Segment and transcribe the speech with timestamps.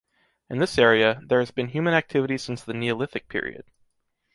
[0.49, 3.65] In this area, there has been human activity since the Neolithic period.